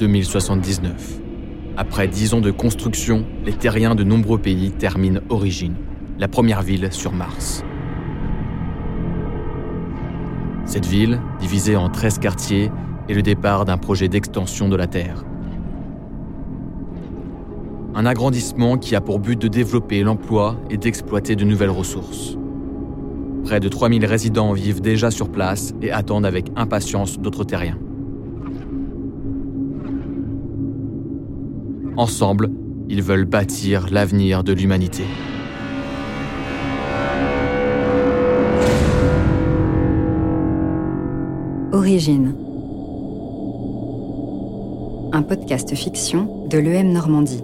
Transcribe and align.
2079. 0.00 1.20
Après 1.76 2.08
dix 2.08 2.32
ans 2.32 2.40
de 2.40 2.50
construction, 2.50 3.26
les 3.44 3.52
terriens 3.52 3.94
de 3.94 4.02
nombreux 4.02 4.38
pays 4.38 4.70
terminent 4.70 5.20
Origine, 5.28 5.74
la 6.18 6.26
première 6.26 6.62
ville 6.62 6.90
sur 6.90 7.12
Mars. 7.12 7.62
Cette 10.64 10.86
ville, 10.86 11.20
divisée 11.38 11.76
en 11.76 11.90
13 11.90 12.18
quartiers, 12.18 12.72
est 13.10 13.14
le 13.14 13.20
départ 13.20 13.66
d'un 13.66 13.76
projet 13.76 14.08
d'extension 14.08 14.70
de 14.70 14.76
la 14.76 14.86
Terre. 14.86 15.22
Un 17.94 18.06
agrandissement 18.06 18.78
qui 18.78 18.96
a 18.96 19.02
pour 19.02 19.18
but 19.18 19.38
de 19.38 19.48
développer 19.48 20.02
l'emploi 20.02 20.56
et 20.70 20.78
d'exploiter 20.78 21.36
de 21.36 21.44
nouvelles 21.44 21.68
ressources. 21.68 22.38
Près 23.44 23.60
de 23.60 23.68
3000 23.68 24.06
résidents 24.06 24.54
vivent 24.54 24.80
déjà 24.80 25.10
sur 25.10 25.30
place 25.30 25.74
et 25.82 25.90
attendent 25.90 26.24
avec 26.24 26.46
impatience 26.56 27.18
d'autres 27.18 27.44
terriens. 27.44 27.78
Ensemble, 32.00 32.48
ils 32.88 33.02
veulent 33.02 33.26
bâtir 33.26 33.88
l'avenir 33.90 34.42
de 34.42 34.54
l'humanité. 34.54 35.04
Origine. 41.72 42.34
Un 45.12 45.20
podcast 45.20 45.74
fiction 45.74 46.46
de 46.48 46.56
l'EM 46.56 46.90
Normandie. 46.90 47.42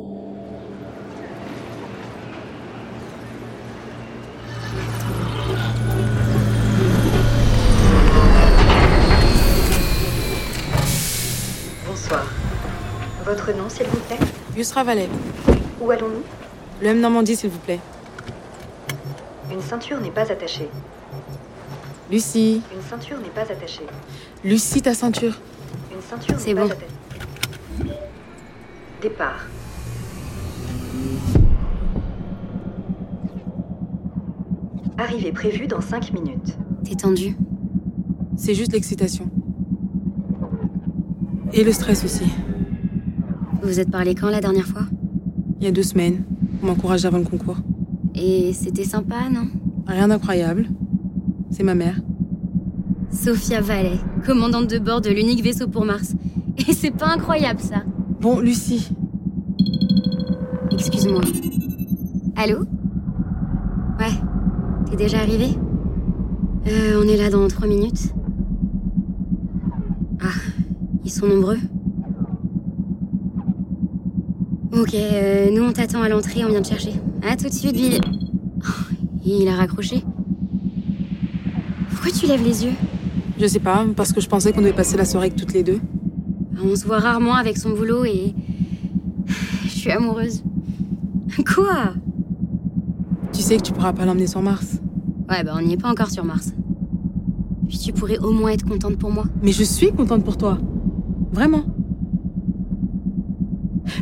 Bonsoir. 11.87 12.25
Votre 13.27 13.53
nom, 13.53 13.69
s'il 13.69 13.87
vous 13.89 14.01
plaît? 14.09 14.36
Yusra 14.57 14.85
Valet. 14.85 15.09
Où 15.83 15.91
allons-nous? 15.91 16.23
Le 16.81 16.89
M 16.89 17.01
Normandie, 17.01 17.37
s'il 17.37 17.51
vous 17.51 17.59
plaît. 17.59 17.81
Une 19.53 19.61
ceinture 19.61 20.01
n'est 20.01 20.11
pas 20.11 20.33
attachée. 20.33 20.69
Lucie. 22.11 22.63
Une 22.75 22.83
ceinture 22.83 23.19
n'est 23.19 23.29
pas 23.29 23.43
attachée. 23.43 23.85
Lucie, 24.45 24.81
ta 24.81 24.95
ceinture. 24.95 25.39
Une 25.93 26.01
ceinture 26.01 26.37
n'est 26.47 26.55
pas 26.55 26.61
bon. 26.63 26.71
attachée. 26.71 27.97
Départ. 29.03 29.47
Arrivée 34.97 35.33
prévue 35.33 35.67
dans 35.67 35.83
5 35.83 36.15
minutes. 36.15 36.57
T'es 36.85 36.95
tendu 36.95 37.37
C'est 38.37 38.55
juste 38.55 38.73
l'excitation. 38.73 39.29
Et 41.53 41.63
le 41.63 41.73
stress 41.73 42.05
aussi. 42.05 42.25
Vous 43.63 43.69
vous 43.69 43.81
êtes 43.81 43.91
parlé 43.91 44.15
quand 44.15 44.29
la 44.31 44.41
dernière 44.41 44.67
fois 44.67 44.83
Il 45.61 45.65
y 45.65 45.69
a 45.69 45.73
deux 45.73 45.83
semaines. 45.83 46.23
On 46.63 46.67
m'encourage 46.67 47.05
avant 47.05 47.19
le 47.19 47.25
concours. 47.25 47.59
Et 48.15 48.53
c'était 48.53 48.85
sympa, 48.85 49.29
non 49.33 49.47
Rien 49.87 50.09
d'incroyable. 50.09 50.69
C'est 51.51 51.63
ma 51.63 51.75
mère. 51.75 52.01
Sophia 53.11 53.61
Valley, 53.61 53.99
commandante 54.25 54.69
de 54.69 54.79
bord 54.79 55.01
de 55.01 55.11
l'unique 55.11 55.43
vaisseau 55.43 55.69
pour 55.69 55.85
Mars. 55.85 56.15
Et 56.69 56.73
c'est 56.73 56.91
pas 56.91 57.09
incroyable 57.09 57.61
ça 57.61 57.83
Bon, 58.21 58.41
Lucie. 58.41 58.91
Excuse-moi. 60.73 61.21
Allô 62.37 62.61
Ouais. 63.99 64.13
T'es 64.91 64.97
déjà 64.97 65.19
arrivé 65.19 65.49
Euh, 66.67 67.01
on 67.03 67.09
est 67.09 67.17
là 67.17 67.31
dans 67.31 67.47
trois 67.49 67.67
minutes. 67.69 68.13
Ah, 70.21 70.27
ils 71.05 71.11
sont 71.11 71.27
nombreux. 71.27 71.59
Ok, 74.77 74.93
euh, 74.95 75.51
nous 75.51 75.63
on 75.63 75.73
t'attend 75.73 76.03
à 76.03 76.09
l'entrée, 76.11 76.45
on 76.45 76.49
vient 76.49 76.61
te 76.61 76.69
chercher. 76.69 76.93
À 77.27 77.35
tout 77.35 77.49
de 77.49 77.53
suite, 77.53 77.73
Bill. 77.73 77.99
Oh, 78.59 78.95
il 79.25 79.49
a 79.49 79.57
raccroché. 79.57 80.05
Pourquoi 81.91 82.11
tu 82.11 82.27
lèves 82.27 82.45
les 82.45 82.67
yeux? 82.67 82.75
Je 83.41 83.47
sais 83.47 83.59
pas, 83.59 83.87
parce 83.97 84.13
que 84.13 84.21
je 84.21 84.29
pensais 84.29 84.53
qu'on 84.53 84.61
devait 84.61 84.75
passer 84.75 84.99
la 84.99 85.07
soirée 85.07 85.29
avec 85.29 85.39
toutes 85.39 85.55
les 85.55 85.63
deux. 85.63 85.81
On 86.63 86.77
se 86.77 86.85
voit 86.85 86.99
rarement 86.99 87.35
avec 87.37 87.57
son 87.57 87.71
boulot 87.71 88.05
et. 88.05 88.35
Je 89.65 89.69
suis 89.69 89.91
amoureuse. 89.91 90.43
Quoi? 91.55 91.95
Tu 93.33 93.41
sais 93.41 93.57
que 93.57 93.63
tu 93.63 93.73
pourras 93.73 93.95
pas 93.95 94.05
l'emmener 94.05 94.27
sur 94.27 94.43
Mars. 94.43 94.79
Ouais, 95.31 95.43
bah 95.43 95.55
on 95.57 95.63
n'y 95.63 95.73
est 95.73 95.81
pas 95.81 95.91
encore 95.91 96.11
sur 96.11 96.25
Mars. 96.25 96.53
Puis 97.69 97.79
tu 97.79 97.93
pourrais 97.95 98.19
au 98.19 98.33
moins 98.33 98.51
être 98.51 98.67
contente 98.67 98.97
pour 98.97 99.11
moi. 99.11 99.25
Mais 99.43 99.53
je 99.53 99.65
suis 99.65 99.91
contente 99.91 100.23
pour 100.23 100.37
toi. 100.37 100.59
Vraiment. 101.33 101.65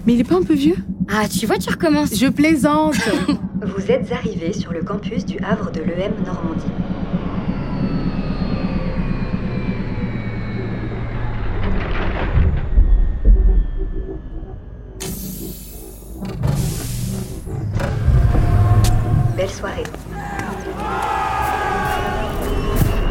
Mais 0.06 0.14
il 0.14 0.20
est 0.20 0.24
pas 0.24 0.36
un 0.36 0.42
peu 0.42 0.54
vieux? 0.54 0.76
Ah, 1.10 1.28
tu 1.28 1.46
vois, 1.46 1.56
tu 1.56 1.70
recommences. 1.70 2.14
Je 2.14 2.26
plaisante 2.26 2.96
Vous 3.62 3.90
êtes 3.90 4.12
arrivé 4.12 4.52
sur 4.52 4.72
le 4.72 4.82
campus 4.82 5.24
du 5.24 5.38
Havre 5.38 5.70
de 5.70 5.80
l'EM 5.80 6.12
Normandie. 6.26 6.64
Belle 19.36 19.50
soirée. 19.50 19.84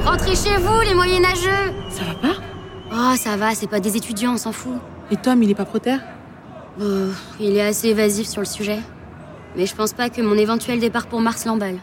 Rentrez 0.05 0.35
chez 0.35 0.57
vous, 0.57 0.79
les 0.81 0.93
moyenâgeux 0.93 1.73
Ça 1.89 2.03
va 2.03 2.13
pas? 2.13 2.35
Oh, 2.91 3.15
ça 3.17 3.35
va, 3.35 3.55
c'est 3.55 3.67
pas 3.67 3.79
des 3.79 3.97
étudiants, 3.97 4.33
on 4.33 4.37
s'en 4.37 4.51
fout. 4.51 4.73
Et 5.09 5.17
Tom, 5.17 5.41
il 5.41 5.49
est 5.49 5.55
pas 5.55 5.65
proter 5.65 5.97
Oh, 6.81 7.11
il 7.39 7.55
est 7.55 7.61
assez 7.61 7.89
évasif 7.89 8.27
sur 8.27 8.41
le 8.41 8.47
sujet. 8.47 8.79
Mais 9.55 9.65
je 9.65 9.75
pense 9.75 9.93
pas 9.93 10.09
que 10.09 10.21
mon 10.21 10.35
éventuel 10.35 10.79
départ 10.79 11.05
pour 11.05 11.21
Mars 11.21 11.45
l'emballe. 11.45 11.77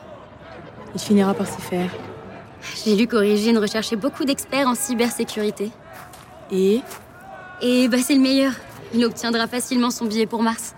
Il 0.95 1.01
finira 1.01 1.35
par 1.35 1.47
s'y 1.47 1.61
faire. 1.61 1.91
J'ai 2.85 2.97
lu 2.97 3.07
qu'Origine 3.07 3.59
recherchait 3.59 3.97
beaucoup 3.97 4.25
d'experts 4.25 4.67
en 4.67 4.75
cybersécurité. 4.75 5.71
Et 6.51 6.81
Et 7.63 7.89
bah, 7.89 7.99
c'est 8.03 8.15
le 8.15 8.21
meilleur. 8.21 8.53
Il 8.93 9.05
obtiendra 9.05 9.47
facilement 9.47 9.91
son 9.91 10.07
billet 10.07 10.27
pour 10.27 10.43
Mars. 10.43 10.75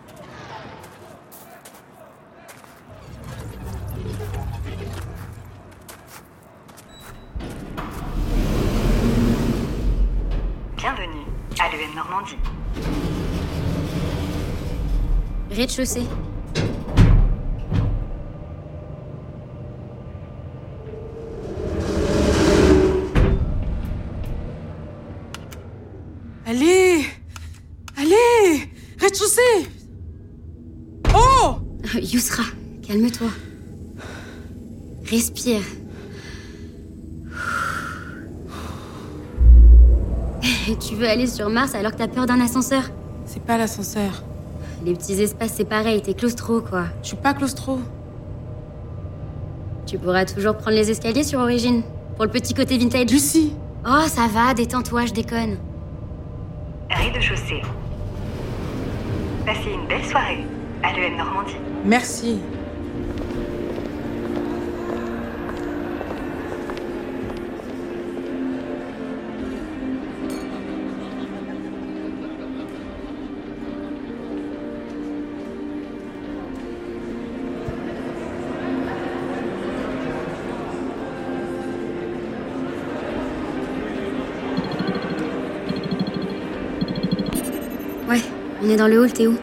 Bienvenue 10.77 11.25
à 11.59 11.71
l'EM 11.71 11.95
Normandie. 11.95 12.37
Rez-de-chaussée. 15.55 16.07
Allez 26.47 27.05
Allez 27.99 28.71
Rez-de-chaussée 28.99 29.69
Oh 31.15 31.57
Yousra, 32.01 32.45
calme-toi. 32.87 33.29
Respire. 35.05 35.61
Tu 40.81 40.95
veux 40.95 41.09
aller 41.09 41.27
sur 41.27 41.51
Mars 41.51 41.75
alors 41.75 41.93
que 41.93 41.99
t'as 41.99 42.09
peur 42.09 42.25
d'un 42.25 42.41
ascenseur? 42.41 42.85
C'est 43.27 43.43
pas 43.43 43.59
l'ascenseur. 43.59 44.25
Les 44.85 44.95
petits 44.95 45.21
espaces, 45.23 45.53
c'est 45.55 45.65
pareil, 45.65 46.03
t'es 46.03 46.15
claustro, 46.15 46.61
quoi. 46.61 46.87
Je 47.03 47.09
suis 47.09 47.17
pas 47.17 47.35
claustro. 47.35 47.79
Tu 49.87 49.97
pourras 49.97 50.25
toujours 50.25 50.57
prendre 50.57 50.77
les 50.77 50.91
escaliers 50.91 51.23
sur 51.23 51.39
Origine. 51.39 51.83
Pour 52.17 52.25
le 52.25 52.31
petit 52.31 52.53
côté 52.53 52.79
vintage. 52.79 53.11
Lucie 53.11 53.55
Oh, 53.87 54.03
ça 54.07 54.27
va, 54.27 54.55
détends-toi, 54.55 55.07
je 55.07 55.13
déconne. 55.13 55.59
Rez-de-chaussée. 56.91 57.63
Passez 59.47 59.71
une 59.73 59.87
belle 59.87 60.05
soirée 60.05 60.45
à 60.83 60.93
l'EM 60.93 61.17
Normandie. 61.17 61.57
Merci. 61.85 62.39
Est 88.73 88.77
dans 88.77 88.89
le 88.89 88.99
hall, 88.99 89.13
t'es 89.13 89.27
où 89.27 89.37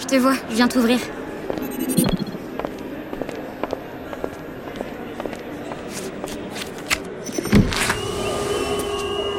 Je 0.00 0.06
te 0.06 0.16
vois, 0.16 0.34
je 0.50 0.54
viens 0.54 0.68
t'ouvrir. 0.68 0.98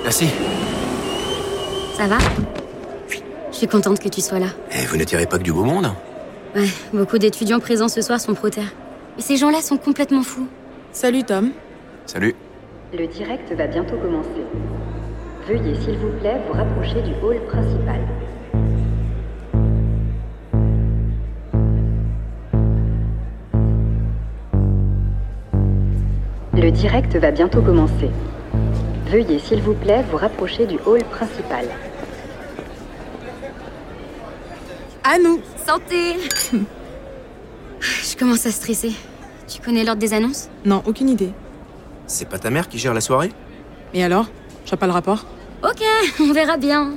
Merci. 0.03 0.27
Ça 1.97 2.07
va? 2.07 2.17
Je 3.51 3.57
suis 3.57 3.67
contente 3.67 4.00
que 4.00 4.09
tu 4.09 4.21
sois 4.21 4.39
là. 4.39 4.47
Et 4.71 4.85
vous 4.85 4.97
ne 4.97 5.03
tirez 5.03 5.25
pas 5.25 5.38
que 5.38 5.44
du 5.44 5.51
beau 5.51 5.63
monde? 5.63 5.91
Ouais, 6.56 6.69
beaucoup 6.94 7.17
d'étudiants 7.17 7.59
présents 7.59 7.89
ce 7.89 8.01
soir 8.01 8.19
sont 8.19 8.33
protaires. 8.33 8.73
Mais 9.17 9.23
ces 9.23 9.38
gens-là 9.38 9.61
sont 9.61 9.77
complètement 9.77 10.23
fous. 10.23 10.47
Salut 10.91 11.23
Tom. 11.23 11.51
Salut. 12.06 12.35
Le 12.91 13.06
direct 13.06 13.51
va 13.53 13.68
bientôt 13.68 13.97
commencer. 13.97 14.44
Veuillez 15.47 15.75
s'il 15.75 15.95
vous 15.97 16.09
plaît 16.19 16.41
vous 16.47 16.53
rapprocher 16.53 17.03
du 17.03 17.13
hall 17.24 17.39
principal. 17.45 18.01
Le 26.56 26.71
direct 26.71 27.15
va 27.15 27.30
bientôt 27.30 27.62
commencer. 27.62 28.09
Veuillez 29.06 29.38
s'il 29.38 29.62
vous 29.62 29.75
plaît 29.75 30.03
vous 30.09 30.18
rapprocher 30.18 30.65
du 30.65 30.80
hall 30.88 31.03
principal. 31.03 31.68
À 35.03 35.19
nous. 35.19 35.39
Santé 35.63 36.15
Je 37.80 38.18
commence 38.18 38.47
à 38.47 38.51
stresser. 38.51 38.94
Tu 39.47 39.62
connais 39.62 39.83
l'ordre 39.83 40.01
des 40.01 40.15
annonces? 40.15 40.50
Non, 40.65 40.81
aucune 40.88 41.09
idée. 41.09 41.33
C'est 42.09 42.27
pas 42.27 42.39
ta 42.39 42.50
mère 42.50 42.67
qui 42.67 42.79
gère 42.79 42.95
la 42.95 43.01
soirée? 43.01 43.31
Et 43.94 44.03
alors? 44.03 44.27
Vois 44.67 44.77
pas 44.77 44.88
le 44.88 44.91
rapport 44.94 45.25
Ok, 45.63 45.83
on 46.19 46.33
verra 46.33 46.57
bien. 46.57 46.94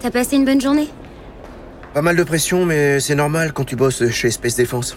T'as 0.00 0.10
passé 0.10 0.36
une 0.36 0.44
bonne 0.44 0.60
journée? 0.60 0.88
Pas 1.94 2.02
mal 2.02 2.16
de 2.16 2.24
pression, 2.24 2.66
mais 2.66 2.98
c'est 2.98 3.14
normal 3.14 3.52
quand 3.52 3.64
tu 3.64 3.76
bosses 3.76 4.10
chez 4.10 4.30
Space 4.32 4.56
Defense. 4.56 4.96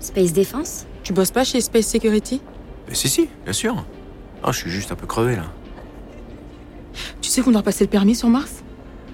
Space 0.00 0.32
Defense 0.34 0.86
Tu 1.02 1.14
bosses 1.14 1.30
pas 1.30 1.44
chez 1.44 1.60
Space 1.62 1.86
Security? 1.86 2.42
Mais 2.88 2.94
si, 2.94 3.08
si, 3.08 3.28
bien 3.44 3.54
sûr. 3.54 3.86
Ah, 4.42 4.52
je 4.52 4.58
suis 4.58 4.70
juste 4.70 4.92
un 4.92 4.96
peu 4.96 5.06
crevé 5.06 5.36
là. 5.36 5.44
Tu 7.22 7.30
sais 7.30 7.40
qu'on 7.40 7.52
doit 7.52 7.62
passer 7.62 7.84
le 7.84 7.90
permis 7.90 8.14
sur 8.14 8.28
Mars? 8.28 8.62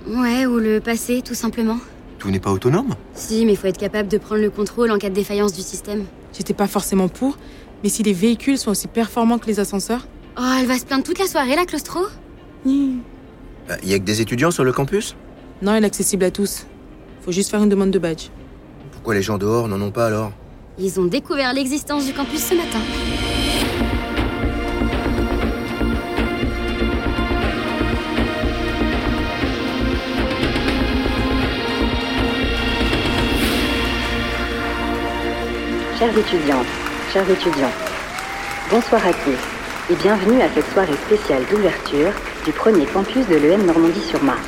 Ouais, 0.08 0.46
ou 0.46 0.58
le 0.58 0.81
passé, 0.81 1.23
tout 1.23 1.35
simplement. 1.35 1.79
Tout 2.19 2.31
n'est 2.31 2.40
pas 2.40 2.50
autonome? 2.50 2.94
Si, 3.14 3.46
mais 3.46 3.55
faut 3.55 3.69
être 3.69 3.79
capable 3.79 4.08
de 4.08 4.19
prendre 4.19 4.40
le 4.40 4.50
contrôle 4.50 4.90
en 4.90 4.99
cas 4.99 5.11
de 5.11 5.14
défaillance 5.14 5.52
du 5.52 5.62
système. 5.62 6.06
J'étais 6.37 6.55
pas 6.55 6.67
forcément 6.67 7.08
pour, 7.08 7.37
mais 7.83 7.89
si 7.89 8.03
les 8.03 8.13
véhicules 8.13 8.59
sont 8.59 8.71
aussi 8.71 8.89
performants 8.89 9.39
que 9.39 9.47
les 9.47 9.61
ascenseurs? 9.61 10.07
Oh, 10.39 10.43
elle 10.61 10.67
va 10.67 10.79
se 10.79 10.85
plaindre 10.85 11.05
toute 11.05 11.19
la 11.19 11.27
soirée, 11.27 11.57
la 11.57 11.65
claustro 11.65 12.01
Ni- 12.65 12.99
Bah, 13.69 13.77
y 13.85 13.95
a 13.95 13.99
que 13.99 14.05
des 14.05 14.21
étudiants 14.21 14.51
sur 14.51 14.65
le 14.65 14.73
campus? 14.73 15.17
Non, 15.63 15.75
elle 15.75 15.85
est 15.85 15.87
accessible 15.87 16.25
à 16.25 16.31
tous. 16.31 16.67
Faut 17.23 17.33
juste 17.33 17.51
faire 17.51 17.63
une 17.63 17.69
demande 17.69 17.91
de 17.91 17.99
badge. 17.99 18.29
Pourquoi 18.93 19.15
les 19.15 19.23
gens 19.23 19.39
dehors 19.39 19.69
n'en 19.69 19.81
ont 19.81 19.91
pas 19.91 20.07
alors? 20.07 20.33
Ils 20.79 21.01
ont 21.01 21.07
découvert 21.07 21.53
l'existence 21.53 22.07
du 22.07 22.13
campus 22.13 22.43
ce 22.45 22.55
matin. 22.55 22.79
Chers 35.99 36.17
étudiantes, 36.17 36.67
chers 37.13 37.31
étudiants, 37.31 37.73
bonsoir 38.71 39.01
à 39.07 39.13
tous 39.13 39.91
et 39.91 39.95
bienvenue 39.97 40.43
à 40.43 40.49
cette 40.51 40.71
soirée 40.73 40.97
spéciale 41.07 41.43
d'ouverture 41.51 42.13
du 42.45 42.53
premier 42.53 42.85
campus 42.85 43.27
de 43.27 43.37
l'EM 43.37 43.65
Normandie-sur-Mars. 43.65 44.47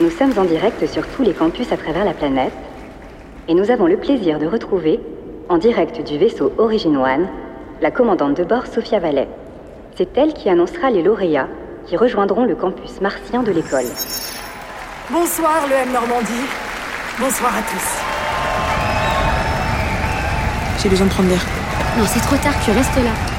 Nous 0.00 0.10
sommes 0.10 0.34
en 0.36 0.44
direct 0.44 0.86
sur 0.86 1.06
tous 1.06 1.22
les 1.22 1.32
campus 1.32 1.72
à 1.72 1.78
travers 1.78 2.04
la 2.04 2.12
planète 2.12 2.52
et 3.48 3.54
nous 3.54 3.70
avons 3.70 3.86
le 3.86 3.96
plaisir 3.96 4.38
de 4.38 4.46
retrouver, 4.46 5.00
en 5.48 5.56
direct 5.56 6.02
du 6.02 6.18
vaisseau 6.18 6.52
Origin 6.58 6.98
One, 6.98 7.26
la 7.80 7.90
commandante 7.90 8.36
de 8.36 8.44
bord 8.44 8.66
Sophia 8.66 8.98
Vallet. 8.98 9.28
C'est 9.96 10.18
elle 10.18 10.34
qui 10.34 10.50
annoncera 10.50 10.90
les 10.90 11.02
lauréats 11.02 11.48
qui 11.86 11.96
rejoindront 11.96 12.44
le 12.44 12.54
campus 12.54 13.00
martien 13.00 13.42
de 13.42 13.50
l'école. 13.50 13.88
Bonsoir 15.10 15.66
le 15.68 15.74
M 15.74 15.92
Normandie. 15.92 16.46
Bonsoir 17.18 17.52
à 17.56 17.62
tous. 17.62 18.01
J'ai 20.82 20.88
besoin 20.88 21.06
de 21.06 21.12
prendre 21.12 21.28
l'air. 21.28 21.44
Non, 21.96 22.04
c'est 22.06 22.20
trop 22.20 22.36
tard, 22.36 22.54
tu 22.64 22.72
restes 22.72 22.96
là. 22.96 23.31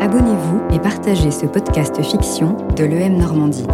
Abonnez-vous 0.00 0.74
et 0.74 0.78
partagez 0.78 1.30
ce 1.30 1.44
podcast 1.44 2.02
fiction 2.02 2.56
de 2.76 2.84
l'EM 2.84 3.18
Normandie. 3.18 3.66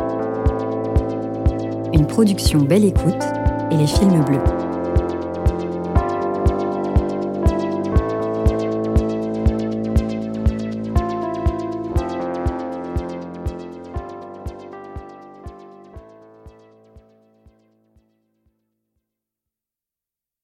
Une 1.92 2.06
production 2.08 2.58
Belle 2.58 2.84
Écoute 2.84 3.22
et 3.70 3.76
les 3.76 3.86
films 3.86 4.24
bleus. 4.24 4.53